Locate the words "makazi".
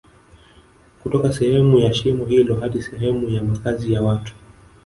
3.43-3.93